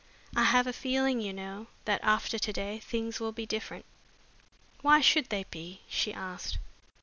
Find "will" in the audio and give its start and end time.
3.19-3.31